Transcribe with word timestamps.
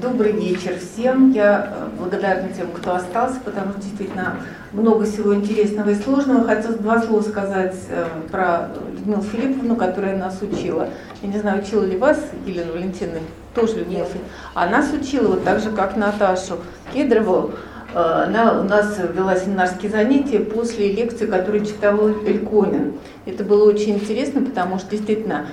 Добрый 0.00 0.32
вечер 0.32 0.74
всем. 0.78 1.32
Я 1.32 1.72
э, 1.72 1.98
благодарна 1.98 2.50
тем, 2.52 2.66
кто 2.70 2.96
остался, 2.96 3.40
потому 3.42 3.72
что 3.72 3.80
действительно 3.80 4.36
много 4.72 5.06
всего 5.06 5.34
интересного 5.34 5.88
и 5.88 5.94
сложного. 5.94 6.44
Хотелось 6.44 6.78
два 6.78 7.00
слова 7.00 7.22
сказать 7.22 7.74
э, 7.88 8.04
про 8.30 8.68
Людмилу 8.92 9.22
Филипповну, 9.22 9.74
которая 9.74 10.18
нас 10.18 10.42
учила. 10.42 10.88
Я 11.22 11.28
не 11.28 11.38
знаю, 11.38 11.62
учила 11.62 11.82
ли 11.82 11.96
вас, 11.96 12.18
Елена 12.44 12.72
Валентиновна, 12.72 13.20
тоже 13.54 13.76
Людмила 13.76 14.04
Филипповна. 14.04 14.28
А 14.52 14.66
нас 14.66 14.92
учила 14.92 15.28
вот 15.28 15.44
так 15.44 15.60
же, 15.60 15.70
как 15.70 15.96
Наташу 15.96 16.58
Кедрову. 16.92 17.52
Э, 17.94 18.24
она 18.26 18.60
у 18.60 18.64
нас 18.64 18.98
вела 18.98 19.36
семинарские 19.36 19.90
занятия 19.90 20.40
после 20.40 20.92
лекции, 20.92 21.24
которую 21.26 21.64
читал 21.64 21.96
Эльконин. 22.06 22.98
Это 23.24 23.44
было 23.44 23.66
очень 23.66 23.94
интересно, 23.94 24.42
потому 24.42 24.78
что 24.78 24.90
действительно 24.90 25.46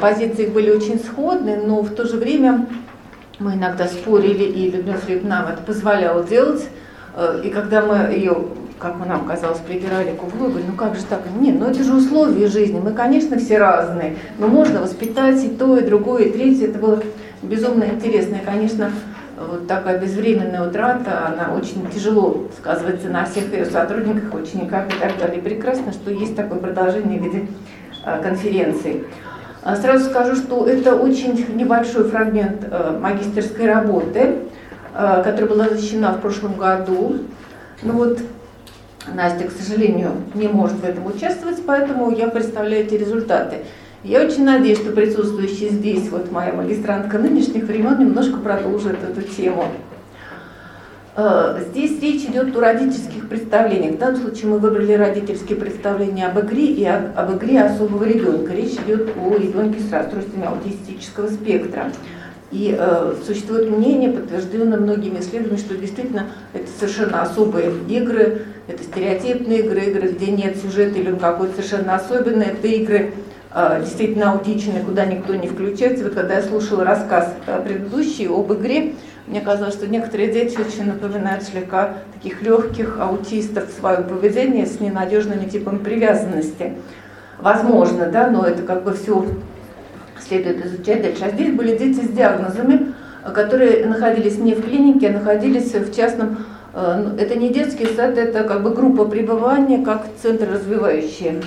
позиции 0.00 0.46
были 0.46 0.70
очень 0.70 1.00
сходные, 1.00 1.56
но 1.56 1.82
в 1.82 1.90
то 1.90 2.04
же 2.04 2.16
время 2.16 2.66
мы 3.38 3.54
иногда 3.54 3.86
спорили, 3.86 4.44
и 4.44 4.70
Людмила 4.70 4.98
Филипповна 4.98 5.40
нам 5.42 5.52
это 5.52 5.62
позволяла 5.62 6.24
делать. 6.24 6.68
Э, 7.14 7.40
и 7.44 7.50
когда 7.50 7.82
мы 7.82 8.12
ее, 8.12 8.36
как 8.78 8.96
нам 9.04 9.26
казалось, 9.26 9.58
прибирали 9.58 10.14
к 10.14 10.22
углу, 10.22 10.48
говорили, 10.48 10.70
ну 10.70 10.76
как 10.76 10.96
же 10.96 11.02
так? 11.04 11.20
Нет, 11.38 11.56
ну 11.58 11.66
это 11.66 11.82
же 11.84 11.94
условия 11.94 12.48
жизни, 12.48 12.80
мы, 12.80 12.92
конечно, 12.92 13.38
все 13.38 13.58
разные, 13.58 14.16
но 14.38 14.48
можно 14.48 14.80
воспитать 14.80 15.42
и 15.44 15.48
то, 15.48 15.76
и 15.78 15.84
другое, 15.84 16.24
и 16.24 16.32
третье. 16.32 16.68
Это 16.68 16.78
было 16.78 17.02
безумно 17.42 17.84
интересно. 17.84 18.36
И, 18.36 18.44
конечно, 18.44 18.90
вот 19.38 19.68
такая 19.68 20.00
безвременная 20.00 20.66
утрата, 20.68 21.28
она 21.28 21.54
очень 21.54 21.88
тяжело 21.90 22.48
сказывается 22.58 23.08
на 23.08 23.24
всех 23.24 23.52
ее 23.52 23.66
сотрудниках, 23.66 24.34
учениках 24.34 24.86
и 24.88 25.00
так 25.00 25.16
далее. 25.18 25.38
И 25.38 25.40
прекрасно, 25.40 25.92
что 25.92 26.10
есть 26.10 26.34
такое 26.34 26.58
продолжение 26.58 27.20
в 27.20 27.24
виде 27.24 27.46
э, 28.04 28.20
конференции. 28.20 29.04
А 29.68 29.76
сразу 29.76 30.06
скажу, 30.06 30.34
что 30.34 30.66
это 30.66 30.94
очень 30.94 31.44
небольшой 31.54 32.04
фрагмент 32.04 32.66
э, 32.70 32.98
магистерской 32.98 33.66
работы, 33.66 34.36
э, 34.94 35.22
которая 35.22 35.44
была 35.44 35.68
защищена 35.68 36.12
в 36.12 36.22
прошлом 36.22 36.54
году. 36.54 37.18
Ну 37.82 37.92
вот, 37.92 38.18
Настя, 39.14 39.46
к 39.46 39.50
сожалению, 39.52 40.12
не 40.32 40.48
может 40.48 40.78
в 40.78 40.84
этом 40.84 41.04
участвовать, 41.04 41.58
поэтому 41.66 42.10
я 42.10 42.28
представляю 42.28 42.86
эти 42.86 42.94
результаты. 42.94 43.56
Я 44.04 44.22
очень 44.22 44.46
надеюсь, 44.46 44.78
что 44.78 44.92
присутствующие 44.92 45.68
здесь, 45.68 46.08
вот 46.08 46.32
моя 46.32 46.54
магистрантка 46.54 47.18
нынешних 47.18 47.64
времен, 47.64 47.98
немножко 47.98 48.38
продолжит 48.38 48.96
эту 49.04 49.20
тему. 49.20 49.66
Э, 51.20 51.64
здесь 51.70 52.00
речь 52.00 52.22
идет 52.26 52.56
о 52.56 52.60
родительских 52.60 53.28
представлениях. 53.28 53.96
В 53.96 53.98
данном 53.98 54.20
случае 54.20 54.50
мы 54.50 54.58
выбрали 54.58 54.92
родительские 54.92 55.58
представления 55.58 56.26
об 56.26 56.38
игре 56.38 56.66
и 56.66 56.84
об 56.84 57.36
игре 57.36 57.60
особого 57.60 58.04
ребенка. 58.04 58.54
Речь 58.54 58.74
идет 58.74 59.10
о 59.16 59.34
ребенке 59.34 59.80
с 59.80 59.90
расстройствами 59.90 60.46
аутистического 60.46 61.26
спектра. 61.26 61.90
И 62.52 62.72
э, 62.78 63.14
существует 63.26 63.68
мнение, 63.68 64.12
подтвержденное 64.12 64.78
многими 64.78 65.18
исследованиями, 65.18 65.58
что 65.58 65.76
действительно 65.76 66.26
это 66.52 66.68
совершенно 66.78 67.22
особые 67.22 67.72
игры, 67.88 68.42
это 68.68 68.84
стереотипные 68.84 69.58
игры, 69.58 69.80
игры, 69.86 70.08
где 70.10 70.30
нет 70.30 70.56
сюжета 70.56 71.00
или 71.00 71.10
он 71.10 71.18
какой-то 71.18 71.56
совершенно 71.56 71.96
особенный, 71.96 72.46
это 72.46 72.68
игры 72.68 73.12
действительно 73.80 74.32
аутичные, 74.32 74.82
куда 74.82 75.06
никто 75.06 75.34
не 75.34 75.48
включается. 75.48 76.04
Вот 76.04 76.14
когда 76.14 76.34
я 76.34 76.42
слушала 76.42 76.84
рассказ 76.84 77.34
э, 77.46 77.62
предыдущий 77.64 78.28
об 78.28 78.52
игре, 78.52 78.94
мне 79.26 79.40
казалось, 79.40 79.74
что 79.74 79.86
некоторые 79.86 80.32
дети 80.32 80.58
очень 80.58 80.86
напоминают 80.86 81.42
слегка 81.42 81.94
таких 82.14 82.42
легких 82.42 82.98
аутистов 83.00 83.68
в 83.68 83.78
своем 83.78 84.04
поведении 84.04 84.64
с 84.64 84.80
ненадежными 84.80 85.48
типами 85.48 85.78
привязанности. 85.78 86.74
Возможно, 87.38 88.06
да, 88.06 88.28
но 88.28 88.44
это 88.44 88.62
как 88.62 88.84
бы 88.84 88.94
все 88.94 89.26
следует 90.26 90.64
изучать 90.66 91.02
дальше. 91.02 91.24
А 91.24 91.30
здесь 91.30 91.54
были 91.54 91.76
дети 91.76 92.04
с 92.04 92.08
диагнозами, 92.08 92.94
которые 93.34 93.86
находились 93.86 94.38
не 94.38 94.54
в 94.54 94.62
клинике, 94.62 95.08
а 95.08 95.12
находились 95.12 95.72
в 95.72 95.94
частном 95.94 96.44
э, 96.74 97.02
ну, 97.04 97.16
это 97.16 97.34
не 97.34 97.48
детский 97.48 97.86
сад, 97.86 98.18
это 98.18 98.44
как 98.44 98.62
бы 98.62 98.70
группа 98.70 99.06
пребывания, 99.06 99.84
как 99.84 100.06
центр 100.20 100.48
развивающий. 100.50 101.40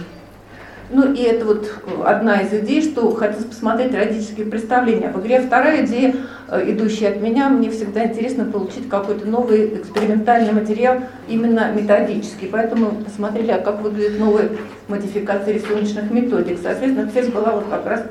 Ну 0.93 1.13
и 1.13 1.21
это 1.21 1.45
вот 1.45 1.69
одна 2.05 2.41
из 2.41 2.53
идей, 2.53 2.81
что 2.81 3.09
хотелось 3.15 3.45
посмотреть 3.45 3.95
родительские 3.95 4.45
представления 4.45 5.07
об 5.07 5.21
игре. 5.21 5.39
Вторая 5.39 5.85
идея, 5.85 6.15
э, 6.49 6.71
идущая 6.71 7.11
от 7.11 7.21
меня, 7.21 7.47
мне 7.47 7.69
всегда 7.69 8.05
интересно 8.05 8.43
получить 8.43 8.89
какой-то 8.89 9.25
новый 9.25 9.77
экспериментальный 9.77 10.51
материал, 10.51 10.99
именно 11.29 11.71
методический. 11.71 12.49
Поэтому 12.51 12.91
посмотрели, 13.05 13.51
а 13.51 13.59
как 13.59 13.81
выглядят 13.81 14.19
новые 14.19 14.49
модификации 14.89 15.53
рисуночных 15.53 16.11
методик. 16.11 16.59
Соответственно, 16.61 17.09
цель 17.09 17.31
была 17.31 17.51
вот 17.51 17.65
как 17.69 17.85
раз 17.85 18.03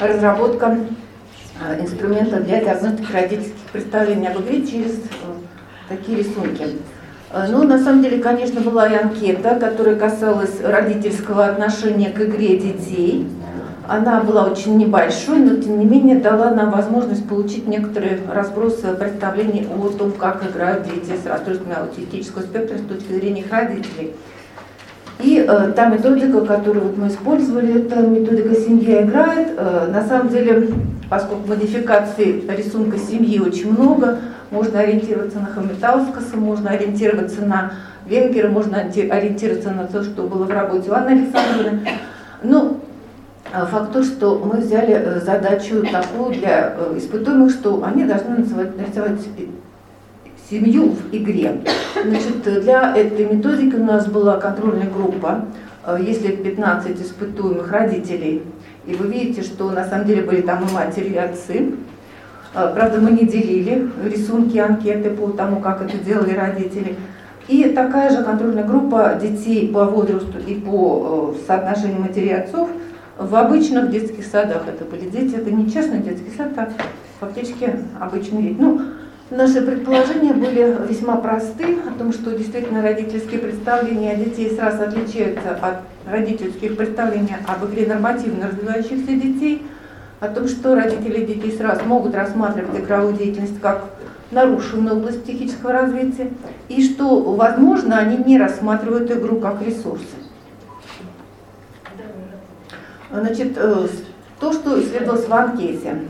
разработка 0.00 0.76
э, 1.60 1.80
инструмента 1.80 2.40
для 2.40 2.64
диагностики 2.64 3.12
родительских 3.12 3.54
представлений 3.72 4.26
об 4.26 4.40
игре 4.40 4.66
через 4.66 4.96
э, 4.96 5.00
такие 5.88 6.18
рисунки. 6.18 6.66
Э, 7.32 7.46
ну, 7.50 7.62
на 7.64 7.78
самом 7.78 8.02
деле, 8.02 8.22
конечно, 8.22 8.60
была 8.60 8.88
и 8.88 8.94
анкета, 8.94 9.56
которая 9.58 9.96
касалась 9.96 10.60
родительского 10.62 11.46
отношения 11.46 12.10
к 12.10 12.20
игре 12.20 12.58
детей. 12.58 13.26
Она 13.88 14.20
была 14.20 14.44
очень 14.44 14.76
небольшой, 14.76 15.38
но 15.38 15.56
тем 15.56 15.78
не 15.78 15.84
менее 15.84 16.20
дала 16.20 16.50
нам 16.50 16.70
возможность 16.70 17.28
получить 17.28 17.66
некоторые 17.66 18.20
разбросы 18.32 18.94
представлений 18.94 19.66
о 19.66 19.88
том, 19.88 20.12
как 20.12 20.42
играют 20.48 20.84
дети 20.84 21.16
с 21.20 21.26
расстройствами 21.26 21.74
аутистического 21.74 22.42
спектра 22.42 22.78
с 22.78 22.82
точки 22.82 23.12
зрения 23.12 23.40
их 23.40 23.50
родителей. 23.50 24.14
И 25.18 25.44
э, 25.46 25.72
та 25.74 25.86
методика, 25.86 26.40
которую 26.42 26.86
вот 26.86 26.96
мы 26.96 27.08
использовали, 27.08 27.84
это 27.84 28.00
методика 28.02 28.54
«Семья 28.54 29.02
играет». 29.02 29.52
Э, 29.56 29.88
на 29.88 30.06
самом 30.06 30.28
деле, 30.28 30.68
поскольку 31.10 31.48
модификаций 31.48 32.44
рисунка 32.56 32.98
семьи 32.98 33.38
очень 33.38 33.72
много, 33.72 34.18
можно 34.52 34.80
ориентироваться 34.80 35.40
на 35.40 35.46
Хамитаускаса, 35.46 36.36
можно 36.36 36.70
ориентироваться 36.70 37.40
на 37.40 37.72
Венгера, 38.06 38.48
можно 38.48 38.78
ориентироваться 38.78 39.70
на 39.70 39.86
то, 39.86 40.04
что 40.04 40.24
было 40.24 40.44
в 40.44 40.50
работе 40.50 40.90
у 40.90 40.94
Анны 40.94 41.12
Александровны. 41.12 41.88
Ну, 42.42 42.80
а 43.50 43.66
факт 43.66 43.92
то, 43.92 44.02
что 44.04 44.38
мы 44.44 44.60
взяли 44.60 44.94
э, 44.94 45.20
задачу 45.20 45.84
такую 45.90 46.34
для 46.34 46.74
э, 46.76 46.98
испытуемых, 46.98 47.50
что 47.50 47.82
они 47.84 48.04
должны 48.04 48.36
нарисовать, 48.38 48.76
нарисовать 48.76 49.20
семью 50.50 50.90
в 50.90 51.14
игре. 51.14 51.60
Значит, 52.02 52.62
для 52.62 52.96
этой 52.96 53.26
методики 53.26 53.74
у 53.74 53.84
нас 53.84 54.06
была 54.06 54.38
контрольная 54.38 54.88
группа, 54.90 55.46
э, 55.86 55.98
если 56.00 56.28
15 56.28 57.00
испытуемых 57.00 57.70
родителей, 57.70 58.42
и 58.86 58.94
вы 58.94 59.06
видите, 59.08 59.42
что 59.42 59.70
на 59.70 59.84
самом 59.84 60.06
деле 60.06 60.22
были 60.22 60.40
там 60.40 60.66
и 60.66 60.72
матери, 60.72 61.10
и 61.10 61.16
отцы, 61.16 61.74
правда, 62.52 63.00
мы 63.00 63.12
не 63.12 63.26
делили 63.26 63.90
рисунки, 64.04 64.58
анкеты 64.58 65.10
по 65.10 65.28
тому, 65.30 65.60
как 65.60 65.82
это 65.82 65.96
делали 65.98 66.34
родители. 66.34 66.96
И 67.48 67.64
такая 67.70 68.10
же 68.10 68.22
контрольная 68.22 68.64
группа 68.64 69.18
детей 69.20 69.68
по 69.72 69.84
возрасту 69.84 70.38
и 70.46 70.54
по 70.54 71.34
э, 71.34 71.46
соотношению 71.46 72.00
матерей 72.00 72.28
и 72.28 72.34
отцов 72.34 72.68
в 73.18 73.34
обычных 73.34 73.90
детских 73.90 74.24
садах. 74.26 74.62
Это 74.68 74.84
были 74.84 75.08
дети, 75.08 75.34
это 75.34 75.50
не 75.50 75.70
частный 75.70 75.98
детский 75.98 76.30
сад, 76.36 76.52
а 76.56 76.70
фактически 77.20 77.70
обычный. 78.00 78.54
Ну, 78.56 78.82
наши 79.30 79.60
предположения 79.60 80.34
были 80.34 80.76
весьма 80.88 81.16
просты, 81.16 81.78
о 81.88 81.98
том, 81.98 82.12
что 82.12 82.36
действительно 82.36 82.80
родительские 82.80 83.40
представления 83.40 84.16
детей 84.16 84.54
сразу 84.54 84.82
отличаются 84.82 85.56
от 85.60 85.78
родительских 86.08 86.76
представлений 86.76 87.34
об 87.46 87.68
игре 87.68 87.86
нормативно 87.86 88.48
развивающихся 88.48 89.12
детей– 89.14 89.66
о 90.22 90.28
том, 90.28 90.46
что 90.46 90.76
родители 90.76 91.24
детей 91.24 91.50
сразу 91.50 91.84
могут 91.84 92.14
рассматривать 92.14 92.78
игровую 92.78 93.14
деятельность 93.14 93.60
как 93.60 93.86
нарушенную 94.30 94.98
область 94.98 95.24
психического 95.24 95.72
развития, 95.72 96.30
и 96.68 96.80
что, 96.80 97.22
возможно, 97.34 97.98
они 97.98 98.18
не 98.18 98.38
рассматривают 98.38 99.10
игру 99.10 99.40
как 99.40 99.60
ресурс. 99.60 100.02
Значит, 103.10 103.54
э, 103.56 103.88
то, 104.38 104.52
что 104.52 104.80
исследовалось 104.80 105.26
в 105.26 105.34
анкете. 105.34 106.02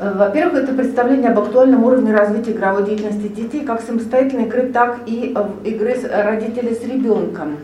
Э, 0.00 0.14
во-первых, 0.16 0.64
это 0.64 0.72
представление 0.72 1.32
об 1.32 1.40
актуальном 1.40 1.84
уровне 1.84 2.14
развития 2.14 2.52
игровой 2.52 2.84
деятельности 2.84 3.28
детей 3.28 3.66
как 3.66 3.82
самостоятельной 3.82 4.46
игры, 4.46 4.72
так 4.72 5.00
и 5.04 5.36
игры 5.64 5.96
родителей 6.10 6.74
с 6.74 6.82
ребенком. 6.82 7.58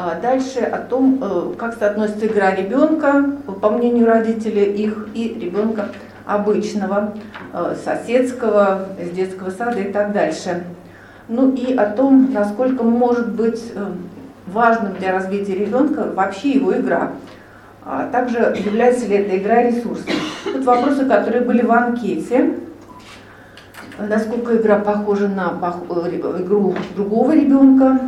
А 0.00 0.14
дальше 0.14 0.60
о 0.60 0.78
том, 0.78 1.18
э, 1.20 1.54
как 1.58 1.74
соотносится 1.74 2.28
игра 2.28 2.54
ребенка, 2.54 3.32
по 3.60 3.68
мнению 3.68 4.06
родителей, 4.06 4.66
их 4.66 5.08
и 5.12 5.36
ребенка 5.40 5.88
обычного, 6.24 7.14
э, 7.52 7.74
соседского, 7.84 8.90
из 9.02 9.10
детского 9.10 9.50
сада 9.50 9.80
и 9.80 9.90
так 9.90 10.12
дальше. 10.12 10.62
Ну 11.26 11.52
и 11.52 11.74
о 11.74 11.86
том, 11.86 12.32
насколько 12.32 12.84
может 12.84 13.32
быть 13.32 13.72
э, 13.74 13.86
важным 14.46 14.94
для 14.94 15.10
развития 15.10 15.56
ребенка 15.56 16.06
вообще 16.14 16.50
его 16.50 16.76
игра. 16.76 17.10
А 17.84 18.08
также 18.08 18.56
является 18.64 19.04
ли 19.08 19.16
эта 19.16 19.36
игра 19.36 19.64
ресурсом. 19.64 20.12
Тут 20.44 20.64
вопросы, 20.64 21.06
которые 21.06 21.40
были 21.40 21.62
в 21.62 21.72
анкете. 21.72 22.54
Насколько 23.98 24.58
игра 24.58 24.78
похожа 24.78 25.26
на 25.26 25.58
игру 26.38 26.76
другого 26.94 27.32
ребенка, 27.34 27.98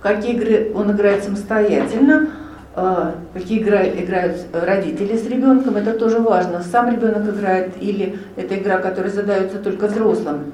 какие 0.00 0.34
игры 0.34 0.72
он 0.74 0.92
играет 0.92 1.24
самостоятельно, 1.24 2.28
э, 2.74 3.12
какие 3.34 3.62
играют, 3.62 3.98
играют 3.98 4.46
родители 4.52 5.16
с 5.16 5.26
ребенком, 5.26 5.76
это 5.76 5.92
тоже 5.92 6.18
важно. 6.20 6.62
Сам 6.62 6.90
ребенок 6.90 7.28
играет 7.28 7.74
или 7.80 8.18
это 8.36 8.58
игра, 8.58 8.78
которая 8.78 9.12
задается 9.12 9.58
только 9.58 9.86
взрослым. 9.86 10.52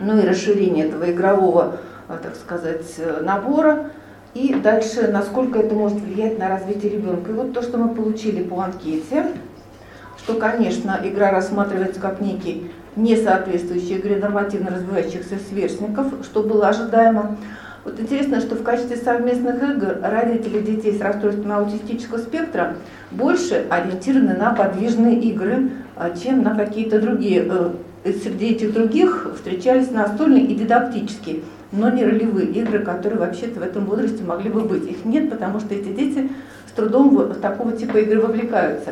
Ну 0.00 0.18
и 0.18 0.26
расширение 0.26 0.86
этого 0.86 1.10
игрового, 1.10 1.78
э, 2.08 2.16
так 2.22 2.36
сказать, 2.36 2.86
набора. 3.22 3.90
И 4.34 4.54
дальше, 4.54 5.08
насколько 5.08 5.58
это 5.58 5.74
может 5.74 6.00
влиять 6.00 6.38
на 6.38 6.48
развитие 6.48 6.92
ребенка. 6.92 7.30
И 7.30 7.34
вот 7.34 7.52
то, 7.52 7.62
что 7.62 7.78
мы 7.78 7.94
получили 7.94 8.42
по 8.42 8.62
анкете, 8.62 9.26
что, 10.18 10.34
конечно, 10.34 11.00
игра 11.02 11.30
рассматривается 11.30 12.00
как 12.00 12.20
некий 12.20 12.70
не 12.98 13.16
соответствующий 13.16 13.96
игре 13.98 14.16
нормативно 14.16 14.70
развивающихся 14.70 15.36
сверстников, 15.48 16.06
что 16.22 16.42
было 16.42 16.68
ожидаемо. 16.68 17.36
Вот 17.88 17.98
интересно, 18.00 18.42
что 18.42 18.54
в 18.54 18.62
качестве 18.62 18.98
совместных 18.98 19.62
игр 19.62 19.96
родители 20.02 20.60
детей 20.60 20.92
с 20.92 21.00
расстройством 21.00 21.52
аутистического 21.52 22.18
спектра 22.18 22.74
больше 23.10 23.64
ориентированы 23.70 24.34
на 24.34 24.50
подвижные 24.50 25.18
игры, 25.20 25.70
а, 25.96 26.10
чем 26.10 26.42
на 26.42 26.54
какие-то 26.54 27.00
другие. 27.00 27.50
Э, 27.50 28.12
среди 28.12 28.48
этих 28.48 28.74
других 28.74 29.30
встречались 29.36 29.90
настольные 29.90 30.44
и 30.44 30.54
дидактические, 30.54 31.40
но 31.72 31.88
не 31.88 32.04
ролевые 32.04 32.48
игры, 32.48 32.80
которые 32.80 33.20
вообще-то 33.20 33.60
в 33.60 33.62
этом 33.62 33.86
возрасте 33.86 34.22
могли 34.22 34.50
бы 34.50 34.60
быть. 34.60 34.84
Их 34.84 35.06
нет, 35.06 35.30
потому 35.30 35.58
что 35.58 35.74
эти 35.74 35.88
дети 35.88 36.30
с 36.66 36.72
трудом 36.72 37.16
в 37.16 37.40
такого 37.40 37.72
типа 37.72 37.96
игры 37.96 38.20
вовлекаются. 38.20 38.90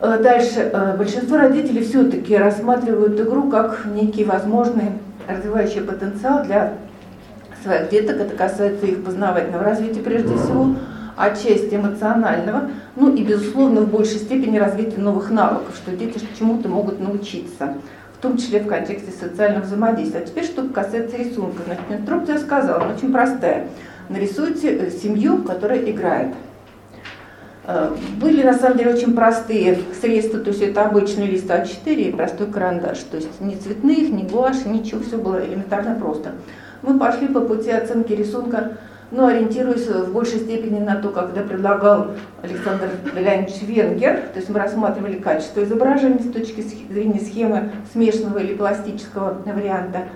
Э, 0.00 0.18
дальше. 0.18 0.70
Э, 0.72 0.96
большинство 0.96 1.36
родителей 1.36 1.82
все-таки 1.82 2.38
рассматривают 2.38 3.20
игру 3.20 3.50
как 3.50 3.84
некий 3.84 4.24
возможный 4.24 4.92
развивающий 5.28 5.82
потенциал 5.82 6.42
для 6.42 6.72
своих 7.62 7.90
деток. 7.90 8.20
Это 8.20 8.34
касается 8.36 8.86
их 8.86 9.04
познавательного 9.04 9.64
развития 9.64 10.00
прежде 10.00 10.34
всего, 10.36 10.74
отчасти 11.16 11.74
эмоционального, 11.74 12.70
ну 12.96 13.14
и, 13.14 13.22
безусловно, 13.22 13.82
в 13.82 13.90
большей 13.90 14.18
степени 14.18 14.58
развития 14.58 14.98
новых 14.98 15.30
навыков, 15.30 15.74
что 15.76 15.96
дети 15.96 16.20
чему-то 16.38 16.68
могут 16.68 17.00
научиться, 17.00 17.74
в 18.18 18.22
том 18.22 18.36
числе 18.36 18.60
в 18.60 18.66
контексте 18.66 19.10
социального 19.10 19.64
взаимодействия. 19.64 20.20
А 20.20 20.26
теперь, 20.26 20.44
что 20.44 20.68
касается 20.68 21.16
рисунка. 21.16 21.62
Значит, 21.66 21.84
инструкция 21.90 22.38
сказала, 22.38 22.84
она 22.84 22.94
очень 22.94 23.12
простая. 23.12 23.68
Нарисуйте 24.08 24.76
э, 24.76 24.90
семью, 24.90 25.42
которая 25.42 25.78
играет. 25.78 26.34
Э, 27.64 27.94
были 28.20 28.42
на 28.42 28.54
самом 28.54 28.78
деле 28.78 28.92
очень 28.92 29.14
простые 29.14 29.78
средства, 30.00 30.40
то 30.40 30.50
есть 30.50 30.62
это 30.62 30.84
обычный 30.84 31.26
лист 31.26 31.48
А4 31.48 31.94
и 31.94 32.12
простой 32.12 32.48
карандаш, 32.48 32.98
то 33.10 33.16
есть 33.16 33.40
ни 33.40 33.54
цветных, 33.54 34.10
ни 34.10 34.26
гуаши, 34.26 34.68
ничего, 34.68 35.00
все 35.02 35.16
было 35.16 35.44
элементарно 35.44 35.94
просто. 35.94 36.32
Мы 36.82 36.98
пошли 36.98 37.28
по 37.28 37.40
пути 37.40 37.70
оценки 37.70 38.12
рисунка, 38.12 38.78
но 39.12 39.26
ориентируясь 39.26 39.86
в 39.86 40.12
большей 40.12 40.40
степени 40.40 40.80
на 40.80 40.96
то, 40.96 41.10
когда 41.10 41.42
предлагал 41.42 42.08
Александр 42.42 42.88
Леонидович 43.14 43.62
Венгер, 43.62 44.16
то 44.32 44.38
есть 44.38 44.48
мы 44.48 44.58
рассматривали 44.58 45.18
качество 45.18 45.62
изображения 45.62 46.18
с 46.18 46.32
точки 46.32 46.62
зрения 46.62 47.20
схемы 47.20 47.70
смешанного 47.92 48.38
или 48.38 48.54
пластического 48.54 49.40
варианта 49.44 50.08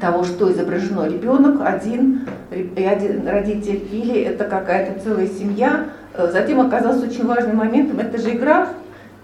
того, 0.00 0.24
что 0.24 0.50
изображено 0.52 1.06
ребенок, 1.06 1.60
один, 1.64 2.28
один 2.50 3.26
родитель, 3.26 3.86
или 3.90 4.20
это 4.20 4.44
какая-то 4.44 5.00
целая 5.00 5.26
семья. 5.26 5.86
Э, 6.14 6.28
затем 6.30 6.60
оказался 6.60 7.06
очень 7.06 7.26
важным 7.26 7.56
моментом, 7.56 8.00
это 8.00 8.18
же 8.18 8.32
игра, 8.34 8.68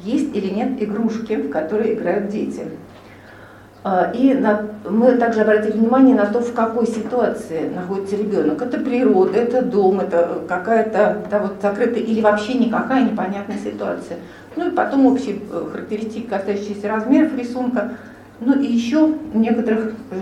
есть 0.00 0.34
или 0.34 0.48
нет 0.48 0.82
игрушки, 0.82 1.34
в 1.34 1.50
которые 1.50 1.94
играют 1.94 2.28
дети. 2.28 2.62
А, 3.84 4.12
и 4.14 4.32
на, 4.32 4.68
мы 4.88 5.16
также 5.16 5.40
обратили 5.40 5.72
внимание 5.72 6.14
на 6.14 6.26
то, 6.26 6.40
в 6.40 6.52
какой 6.52 6.86
ситуации 6.86 7.68
находится 7.68 8.16
ребенок. 8.16 8.62
Это 8.62 8.78
природа, 8.78 9.36
это 9.38 9.60
дом, 9.62 9.98
это 9.98 10.42
какая-то 10.48 11.22
да, 11.28 11.38
вот 11.40 11.54
закрытая 11.60 12.02
или 12.02 12.20
вообще 12.20 12.54
никакая 12.54 13.02
непонятная 13.04 13.58
ситуация. 13.58 14.18
Ну 14.54 14.68
и 14.68 14.70
потом 14.70 15.06
общие 15.06 15.40
э, 15.50 15.66
характеристики, 15.72 16.28
касающиеся 16.28 16.88
размеров 16.88 17.36
рисунка. 17.36 17.96
Ну 18.44 18.60
и 18.60 18.66
еще 18.66 19.14
некоторых 19.34 19.92
э, 20.10 20.20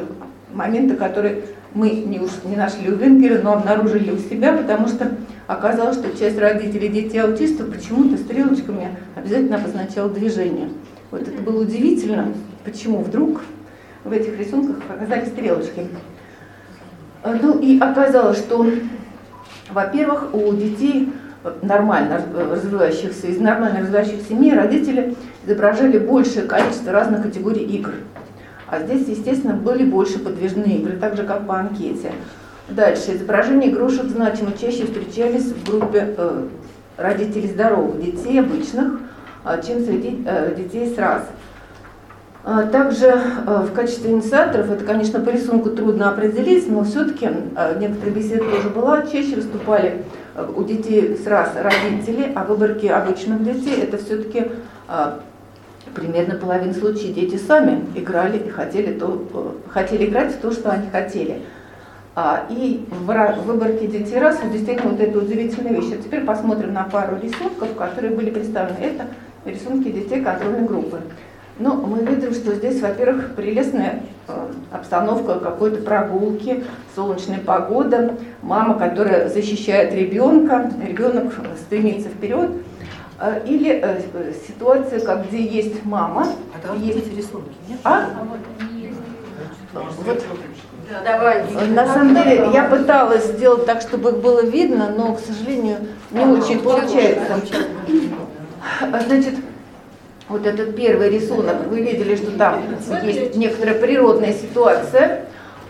моменты, 0.53 0.95
которые 0.95 1.43
мы 1.73 1.91
не, 1.91 2.21
уж, 2.21 2.31
не 2.45 2.55
нашли 2.55 2.91
у 2.91 2.97
Венгера, 2.97 3.41
но 3.43 3.55
обнаружили 3.55 4.11
у 4.11 4.19
себя, 4.19 4.53
потому 4.53 4.89
что 4.89 5.13
оказалось, 5.47 5.97
что 5.97 6.17
часть 6.19 6.39
родителей 6.39 6.89
детей 6.89 7.19
аутистов 7.19 7.73
почему-то 7.73 8.19
стрелочками 8.19 8.89
обязательно 9.15 9.57
обозначала 9.57 10.11
движение. 10.11 10.69
Вот 11.11 11.23
это 11.23 11.43
было 11.43 11.63
удивительно, 11.63 12.35
почему 12.65 12.99
вдруг 12.99 13.41
в 14.05 14.13
этих 14.13 14.39
рисунках 14.39 14.77
оказались 14.89 15.29
стрелочки. 15.29 15.87
Э, 17.23 17.39
ну 17.41 17.59
и 17.59 17.79
оказалось, 17.79 18.39
что, 18.39 18.67
во-первых, 19.71 20.35
у 20.35 20.53
детей 20.53 21.11
нормально 21.63 22.21
развивающихся, 22.35 23.27
из 23.27 23.41
нормально 23.41 23.81
развивающихся 23.81 24.29
семей 24.29 24.55
родители 24.55 25.17
изображали 25.47 25.99
большее 25.99 26.47
количество 26.47 26.93
разных 26.93 27.23
категорий 27.23 27.65
игр. 27.65 27.93
А 28.69 28.81
здесь, 28.81 29.09
естественно, 29.09 29.55
были 29.55 29.85
больше 29.85 30.19
подвижные 30.19 30.79
игры, 30.79 30.97
так 30.97 31.17
же, 31.17 31.25
как 31.25 31.47
по 31.47 31.59
анкете. 31.59 32.13
Дальше. 32.69 33.17
Изображения 33.17 33.71
игрушек 33.71 34.05
значимо 34.05 34.53
чаще 34.53 34.85
встречались 34.85 35.47
в 35.47 35.69
группе 35.69 36.15
э, 36.17 36.45
родителей 36.97 37.49
здоровых 37.49 38.01
детей, 38.01 38.39
обычных, 38.39 39.01
э, 39.45 39.61
чем 39.67 39.85
среди 39.85 40.23
э, 40.25 40.55
детей 40.57 40.95
с 40.95 40.97
раз. 40.97 41.25
А 42.45 42.63
также 42.63 43.07
э, 43.07 43.67
в 43.69 43.73
качестве 43.73 44.13
инициаторов, 44.13 44.71
это, 44.71 44.85
конечно, 44.85 45.21
по 45.21 45.31
рисунку 45.31 45.71
трудно 45.71 46.11
определить, 46.11 46.71
но 46.71 46.85
все-таки 46.85 47.29
э, 47.57 47.79
некоторые 47.81 48.15
беседы 48.15 48.45
тоже 48.45 48.69
была, 48.69 49.03
чаще 49.03 49.35
выступали 49.35 50.05
у 50.57 50.65
детей 50.65 51.17
с 51.17 51.27
раз 51.27 51.55
родители, 51.57 52.33
а 52.35 52.45
выборки 52.45 52.87
обычных 52.87 53.43
детей 53.43 53.83
это 53.83 53.99
все-таки 53.99 54.51
примерно 55.95 56.35
половина 56.37 56.75
случаев 56.75 57.15
дети 57.15 57.37
сами 57.37 57.85
играли 57.95 58.39
и 58.39 58.49
хотели, 58.49 58.99
то, 58.99 59.57
хотели 59.69 60.07
играть 60.07 60.35
в 60.35 60.41
то, 60.41 60.53
что 60.53 60.71
они 60.71 60.89
хотели. 60.91 61.43
А, 62.15 62.47
и 62.51 62.85
в 62.91 63.43
выборке 63.45 63.87
детей 63.87 64.19
раз 64.19 64.39
вот 64.43 64.53
действительно 64.53 64.91
вот 64.91 65.01
это 65.01 65.19
удивительная 65.19 65.73
вещь. 65.73 65.93
А 65.93 66.03
теперь 66.03 66.25
посмотрим 66.25 66.73
на 66.73 66.85
пару 66.85 67.17
рисунков, 67.21 67.75
которые 67.77 68.15
были 68.15 68.31
представлены. 68.31 68.79
Это 68.79 69.07
рисунки 69.45 69.91
детей 69.91 70.23
контрольной 70.23 70.67
группы. 70.67 71.01
Ну, 71.61 71.75
мы 71.75 72.03
видим, 72.07 72.33
что 72.33 72.55
здесь, 72.55 72.81
во-первых, 72.81 73.35
прелестная 73.35 74.03
э, 74.29 74.47
обстановка 74.73 75.39
какой-то 75.39 75.83
прогулки, 75.83 76.65
солнечная 76.97 77.39
погода, 77.39 78.17
мама, 78.41 78.79
которая 78.79 79.29
защищает 79.29 79.93
ребенка, 79.93 80.73
ребенок 80.83 81.35
стремится 81.59 82.09
вперед. 82.09 82.51
Э, 83.21 83.43
или 83.45 83.79
э, 83.79 84.01
ситуация, 84.49 85.01
как 85.01 85.29
где 85.29 85.45
есть 85.45 85.85
мама. 85.85 86.29
А 86.55 86.67
там 86.67 86.81
есть 86.83 87.15
рисунки, 87.15 87.53
нет? 87.69 87.79
А? 87.85 88.07
а 88.07 88.25
вот, 88.25 88.39
да, 90.89 91.03
давай. 91.05 91.45
На 91.69 91.87
самом 91.87 92.15
деле 92.15 92.49
я 92.55 92.65
пыталась 92.65 93.27
сделать 93.27 93.67
так, 93.67 93.83
чтобы 93.83 94.13
их 94.13 94.17
было 94.17 94.43
видно, 94.43 94.95
но, 94.97 95.15
к 95.15 95.21
сожалению, 95.21 95.89
не 96.11 96.25
очень 96.25 96.61
получается. 96.61 97.39
Значит, 99.07 99.35
вот 100.31 100.47
этот 100.47 100.77
первый 100.77 101.11
рисунок, 101.11 101.67
вы 101.69 101.81
видели, 101.81 102.15
что 102.17 102.31
там 102.39 102.63
есть 103.03 103.37
некоторая 103.37 103.75
природная 103.75 104.33
ситуация, 104.33 105.25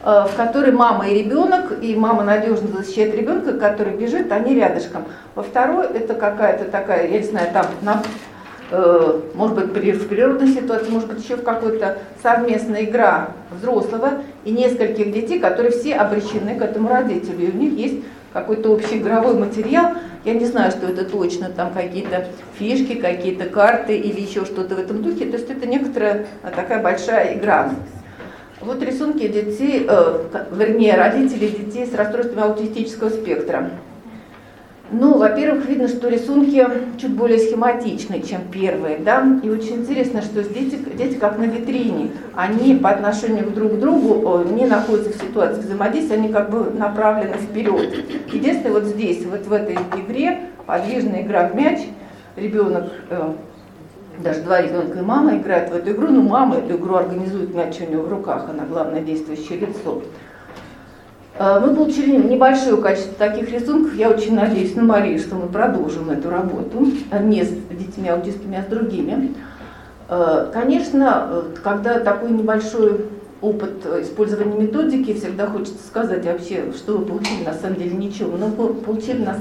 э, 0.05 0.27
в 0.31 0.37
которой 0.37 0.73
мама 0.73 1.09
и 1.09 1.23
ребенок, 1.23 1.83
и 1.83 1.97
мама 1.97 2.23
надежно 2.23 2.69
защищает 2.69 3.15
ребенка, 3.15 3.55
который 3.55 3.95
бежит, 3.95 4.31
они 4.31 4.55
рядышком. 4.55 5.05
Во 5.35 5.43
второй 5.43 5.87
это 5.87 6.15
какая-то 6.15 6.67
такая, 6.67 7.09
я 7.09 7.19
не 7.19 7.27
знаю, 7.27 7.49
там, 7.53 7.67
на, 7.83 8.03
может 8.71 9.57
быть, 9.57 9.97
в 9.97 10.09
природной 10.09 10.49
ситуации, 10.49 10.91
может 10.91 11.09
быть, 11.09 11.23
еще 11.25 11.37
в 11.37 11.43
какой-то 11.43 11.99
совместная 12.23 12.85
игра 12.85 13.31
взрослого 13.51 14.23
и 14.45 14.53
нескольких 14.53 15.13
детей, 15.13 15.41
которые 15.41 15.73
все 15.73 15.95
обречены 15.97 16.57
к 16.57 16.63
этому 16.63 16.89
родителю. 16.89 17.49
И 17.49 17.51
у 17.51 17.57
них 17.57 17.73
есть 17.73 18.05
какой-то 18.33 18.71
общий 18.71 18.99
игровой 18.99 19.35
материал. 19.35 19.95
Я 20.25 20.35
не 20.35 20.45
знаю, 20.45 20.71
что 20.71 20.87
это 20.87 21.05
точно, 21.05 21.49
там 21.49 21.73
какие-то 21.73 22.27
фишки, 22.59 22.95
какие-то 22.95 23.47
карты 23.47 23.97
или 23.97 24.21
еще 24.21 24.45
что-то 24.45 24.75
в 24.75 24.79
этом 24.79 25.03
духе. 25.03 25.27
То 25.27 25.37
есть 25.37 25.51
это 25.51 25.67
некоторая 25.67 26.27
а, 26.43 26.51
такая 26.51 26.83
большая 26.83 27.37
игра. 27.37 27.73
Вот 28.61 28.83
рисунки 28.83 29.27
детей, 29.27 29.87
э, 29.89 30.25
вернее, 30.53 30.95
родителей 30.95 31.49
детей 31.49 31.87
с 31.87 31.95
расстройством 31.95 32.43
аутистического 32.45 33.09
спектра. 33.09 33.71
Ну, 34.93 35.19
во-первых, 35.19 35.67
видно, 35.67 35.87
что 35.87 36.09
рисунки 36.09 36.67
чуть 36.99 37.13
более 37.13 37.39
схематичны, 37.39 38.23
чем 38.23 38.41
первые, 38.51 38.99
да, 38.99 39.25
и 39.41 39.49
очень 39.49 39.77
интересно, 39.77 40.21
что 40.21 40.43
дети, 40.43 40.81
дети 40.97 41.15
как 41.15 41.39
на 41.39 41.45
витрине, 41.45 42.11
они 42.35 42.75
по 42.75 42.91
отношению 42.91 43.51
друг 43.51 43.75
к 43.75 43.79
другу 43.79 44.43
не 44.51 44.67
находятся 44.67 45.13
в 45.13 45.23
ситуации 45.23 45.61
взаимодействия, 45.61 46.17
они 46.17 46.33
как 46.33 46.51
бы 46.51 46.73
направлены 46.77 47.35
вперед. 47.35 48.05
Единственное, 48.33 48.81
вот 48.81 48.85
здесь, 48.85 49.25
вот 49.27 49.47
в 49.47 49.53
этой 49.53 49.79
игре, 49.97 50.41
подвижная 50.67 51.23
игра 51.23 51.47
в 51.47 51.55
мяч, 51.55 51.81
ребенок, 52.35 52.91
э, 53.11 53.33
даже 54.19 54.41
два 54.41 54.61
ребенка 54.61 54.99
и 54.99 55.03
мама 55.03 55.37
играют 55.37 55.71
в 55.71 55.77
эту 55.77 55.93
игру, 55.93 56.09
но 56.09 56.21
мама 56.21 56.57
эту 56.57 56.77
игру 56.77 56.97
организует 56.97 57.55
мяч 57.55 57.81
у 57.81 57.91
него 57.91 58.03
в 58.03 58.09
руках, 58.09 58.49
она 58.51 58.65
главное 58.65 59.03
действующее 59.03 59.61
лицо. 59.61 60.03
Э, 61.41 61.59
мы 61.59 61.75
получили 61.75 62.17
небольшое 62.17 62.77
количество 62.77 63.15
таких 63.15 63.51
рисунков. 63.51 63.95
Я 63.95 64.11
очень 64.11 64.35
надеюсь 64.35 64.75
на 64.77 64.83
Марию, 64.83 65.19
что 65.19 65.37
мы 65.37 65.49
продолжим 65.49 66.11
эту 66.11 66.29
работу 66.29 66.87
не 67.23 67.43
с 67.43 67.49
детьми 67.71 68.11
аутистами, 68.11 68.59
а 68.59 68.63
с 68.63 68.67
другими. 68.67 69.35
Э, 70.11 70.51
конечно, 70.53 71.45
когда 71.65 71.99
такой 72.01 72.31
небольшой 72.33 73.07
опыт 73.41 73.87
использования 74.03 74.65
методики, 74.65 75.15
всегда 75.15 75.47
хочется 75.47 75.83
сказать 75.87 76.27
вообще, 76.27 76.73
что 76.77 76.99
вы 76.99 77.07
получили, 77.07 77.43
на 77.43 77.55
самом 77.55 77.77
деле 77.77 77.97
ничего. 77.97 78.37
Но 78.37 78.51
получили 78.51 79.25
нас 79.25 79.39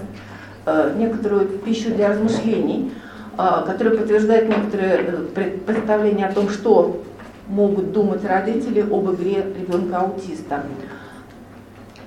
некоторую 0.97 1.47
пищу 1.47 1.89
для 1.93 2.09
размышлений, 2.09 2.91
которая 3.35 3.97
подтверждает 3.97 4.47
некоторые 4.47 5.57
представления 5.65 6.27
о 6.27 6.33
том, 6.33 6.47
что 6.47 7.01
могут 7.47 7.91
думать 7.91 8.23
родители 8.23 8.81
об 8.81 9.11
игре 9.11 9.43
ребенка-аутиста. 9.59 10.63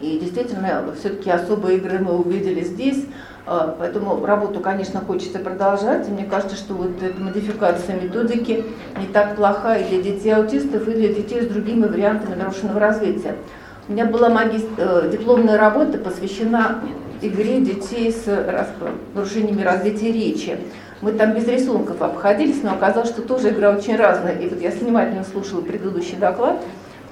И 0.02 0.18
действительно, 0.18 0.84
все-таки 0.98 1.30
особые 1.30 1.78
игры 1.78 2.00
мы 2.00 2.18
увидели 2.18 2.62
здесь, 2.64 3.06
а, 3.46 3.74
поэтому 3.78 4.24
работу, 4.26 4.60
конечно, 4.60 5.00
хочется 5.00 5.38
продолжать. 5.38 6.08
И 6.08 6.10
мне 6.10 6.24
кажется, 6.24 6.56
что 6.56 6.74
вот 6.74 7.02
эта 7.02 7.20
модификация 7.20 8.00
методики 8.00 8.64
не 8.98 9.06
так 9.06 9.36
плоха 9.36 9.76
и 9.76 9.88
для 9.88 10.02
детей 10.02 10.30
аутистов, 10.30 10.88
и 10.88 10.92
для 10.92 11.14
детей 11.14 11.42
с 11.42 11.46
другими 11.46 11.86
вариантами 11.86 12.34
нарушенного 12.34 12.80
развития. 12.80 13.36
У 13.88 13.92
меня 13.92 14.06
была 14.06 14.28
магист... 14.28 14.66
Э, 14.76 15.08
дипломная 15.10 15.56
работа, 15.56 15.98
посвящена 15.98 16.80
игре 17.20 17.60
детей 17.60 18.12
с 18.12 18.26
нарушениями 19.14 19.62
развития 19.62 20.12
речи. 20.12 20.58
Мы 21.00 21.12
там 21.12 21.34
без 21.34 21.46
рисунков 21.48 22.00
обходились, 22.02 22.62
но 22.62 22.72
оказалось, 22.72 23.08
что 23.08 23.22
тоже 23.22 23.50
игра 23.50 23.70
очень 23.70 23.96
разная. 23.96 24.36
И 24.38 24.48
вот 24.48 24.60
я 24.60 24.70
внимательно 24.70 25.24
слушала 25.24 25.60
предыдущий 25.60 26.16
доклад, 26.16 26.62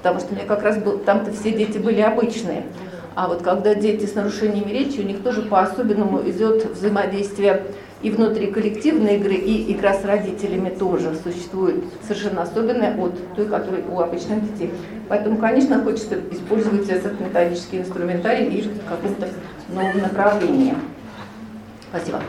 потому 0.01 0.19
что 0.19 0.33
мне 0.33 0.45
как 0.45 0.63
раз 0.63 0.79
был, 0.79 0.97
там-то 0.97 1.31
все 1.31 1.51
дети 1.51 1.77
были 1.77 2.01
обычные. 2.01 2.63
А 3.13 3.27
вот 3.27 3.43
когда 3.43 3.75
дети 3.75 4.05
с 4.05 4.15
нарушениями 4.15 4.71
речи, 4.71 4.99
у 4.99 5.03
них 5.03 5.21
тоже 5.21 5.43
по-особенному 5.43 6.27
идет 6.27 6.71
взаимодействие 6.71 7.61
и 8.01 8.09
внутри 8.09 8.47
коллективной 8.47 9.17
игры, 9.17 9.35
и 9.35 9.71
игра 9.71 9.93
с 9.93 10.03
родителями 10.03 10.69
тоже 10.69 11.15
существует 11.23 11.83
совершенно 12.01 12.41
особенная 12.41 12.97
от 12.97 13.13
той, 13.35 13.45
которая 13.45 13.83
у 13.87 13.99
обычных 13.99 14.51
детей. 14.51 14.73
Поэтому, 15.07 15.37
конечно, 15.37 15.83
хочется 15.83 16.15
использовать 16.31 16.89
этот 16.89 17.19
методический 17.19 17.81
инструментарий 17.81 18.47
и 18.47 18.61
в 18.63 18.85
каком-то 18.89 19.27
новом 19.69 20.01
направлении. 20.01 20.73
Спасибо. 21.91 22.21